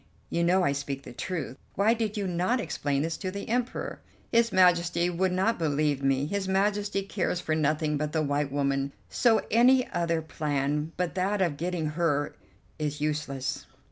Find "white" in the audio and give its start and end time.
8.23-8.51